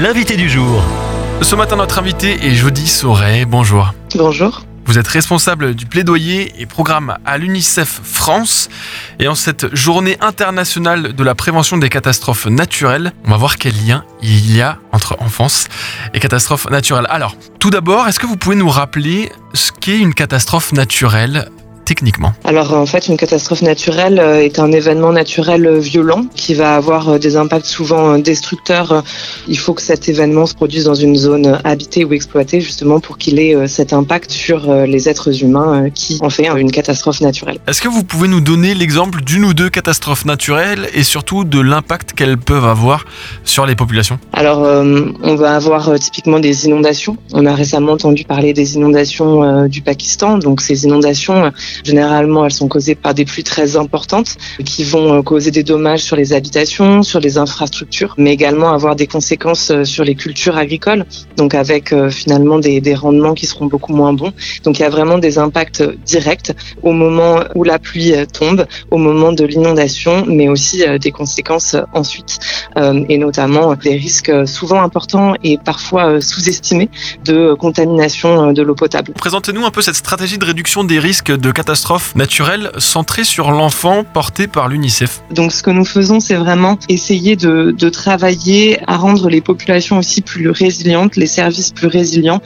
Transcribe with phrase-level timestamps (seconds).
[0.00, 0.82] l'invité du jour.
[1.42, 3.44] Ce matin, notre invité est Jody Sauret.
[3.44, 3.94] Bonjour.
[4.14, 4.62] Bonjour.
[4.84, 8.68] Vous êtes responsable du plaidoyer et programme à l'UNICEF France.
[9.18, 13.74] Et en cette journée internationale de la prévention des catastrophes naturelles, on va voir quel
[13.86, 15.68] lien il y a entre enfance
[16.14, 17.06] et catastrophes naturelles.
[17.10, 21.50] Alors, tout d'abord, est-ce que vous pouvez nous rappeler ce qu'est une catastrophe naturelle
[21.88, 26.52] techniquement Alors en fait, une catastrophe naturelle euh, est un événement naturel euh, violent qui
[26.52, 29.02] va avoir euh, des impacts souvent destructeurs.
[29.48, 33.16] Il faut que cet événement se produise dans une zone habitée ou exploitée justement pour
[33.16, 34.58] qu'il ait cet impact sur
[34.94, 37.58] les êtres humains qui en fait une catastrophe naturelle.
[37.66, 41.60] Est-ce que vous pouvez nous donner l'exemple d'une ou deux catastrophes naturelles et surtout de
[41.60, 43.06] l'impact qu'elles peuvent avoir
[43.44, 44.18] sur les populations?
[44.32, 47.16] Alors on va avoir typiquement des inondations.
[47.32, 50.38] On a récemment entendu parler des inondations du Pakistan.
[50.38, 51.52] Donc ces inondations
[51.84, 56.02] Généralement, elles sont causées par des pluies très importantes qui vont euh, causer des dommages
[56.02, 60.56] sur les habitations, sur les infrastructures, mais également avoir des conséquences euh, sur les cultures
[60.56, 61.04] agricoles,
[61.36, 64.32] donc avec euh, finalement des, rendements qui seront beaucoup moins bons.
[64.64, 68.96] Donc il y a vraiment des impacts directs au moment où la pluie tombe, au
[68.96, 72.38] moment de l'inondation, mais aussi des conséquences ensuite,
[73.08, 76.88] et notamment des risques souvent importants et parfois sous-estimés
[77.24, 79.12] de contamination de l'eau potable.
[79.12, 83.50] Présentez-nous un peu cette stratégie de réduction des risques de catastrophe catastrophe naturelle centrée sur
[83.50, 85.20] l'enfant portée par l'UNICEF.
[85.30, 90.22] Donc ce que nous faisons, c'est vraiment essayer de, travailler à rendre les populations aussi
[90.22, 92.40] plus résilientes, les services plus résilients,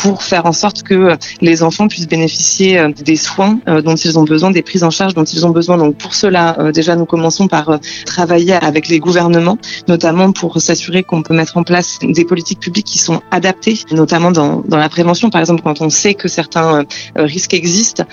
[0.00, 4.16] pour faire en sorte que les enfants puissent bénéficier euh, des soins euh, dont ils
[4.16, 5.76] ont besoin, des prises en charge dont ils ont besoin.
[5.76, 11.02] Donc pour cela, euh, déjà, nous commençons par travailler avec les gouvernements, notamment pour s'assurer
[11.02, 14.88] qu'on peut mettre en place des politiques publiques qui sont adaptées, notamment dans, dans la
[14.88, 15.30] prévention.
[15.30, 16.84] Par exemple, quand on sait que certains
[17.16, 18.04] risques existent,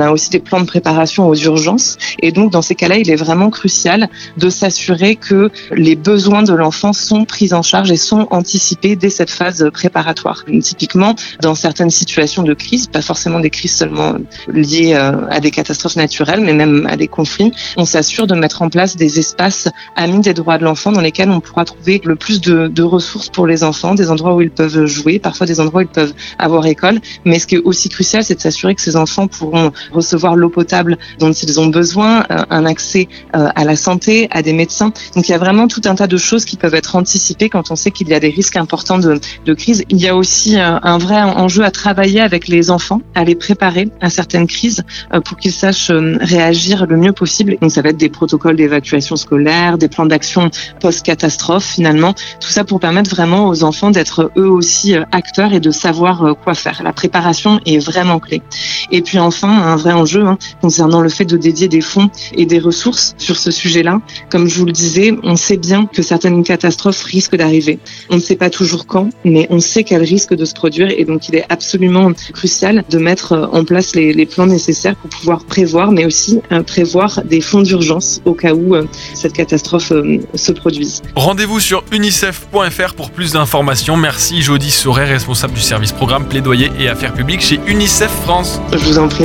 [0.00, 1.96] a aussi des plans de préparation aux urgences.
[2.20, 6.54] Et donc, dans ces cas-là, il est vraiment crucial de s'assurer que les besoins de
[6.54, 10.44] l'enfant sont pris en charge et sont anticipés dès cette phase préparatoire.
[10.62, 14.14] Typiquement, dans certaines situations de crise, pas forcément des crises seulement
[14.48, 18.62] liées euh, à des catastrophes naturelles, mais même à des conflits, on s'assure de mettre
[18.62, 22.16] en place des espaces amis des droits de l'enfant dans lesquels on pourra trouver le
[22.16, 25.60] plus de, de ressources pour les enfants, des endroits où ils peuvent jouer, parfois des
[25.60, 27.00] endroits où ils peuvent avoir école.
[27.24, 30.48] Mais ce qui est aussi crucial, c'est de s'assurer que ces enfants pourront recevoir l'eau
[30.48, 34.92] potable dont ils ont besoin, euh, un accès euh, à la santé, à des médecins.
[35.14, 37.70] Donc il y a vraiment tout un tas de choses qui peuvent être anticipées quand
[37.70, 39.20] on sait qu'il y a des risques importants de,
[39.54, 39.84] crise.
[39.88, 43.34] Il y a aussi euh, un vrai enjeu à travailler avec les enfants, à les
[43.34, 44.82] préparer à certaines crises
[45.24, 47.56] pour qu'ils sachent réagir le mieux possible.
[47.60, 50.50] Donc ça va être des protocoles d'évacuation scolaire, des plans d'action
[50.80, 52.14] post-catastrophe finalement.
[52.40, 56.54] Tout ça pour permettre vraiment aux enfants d'être eux aussi acteurs et de savoir quoi
[56.54, 56.82] faire.
[56.82, 58.42] La préparation est vraiment clé.
[58.90, 62.46] Et puis enfin, un vrai enjeu hein, concernant le fait de dédier des fonds et
[62.46, 64.00] des ressources sur ce sujet-là.
[64.30, 67.78] Comme je vous le disais, on sait bien que certaines catastrophes risquent d'arriver.
[68.10, 71.04] On ne sait pas toujours quand, mais on sait qu'elles risquent de se produire et
[71.04, 75.44] donc il est absolument crucial de mettre en place les, les plans nécessaires pour pouvoir
[75.44, 78.84] prévoir, mais aussi euh, prévoir des fonds d'urgence au cas où euh,
[79.14, 81.02] cette catastrophe euh, se produise.
[81.14, 83.96] Rendez-vous sur unicef.fr pour plus d'informations.
[83.96, 88.60] Merci Jody Sauret, responsable du service programme plaidoyer et affaires publiques chez UNICEF France.
[88.72, 89.24] Je vous en prie,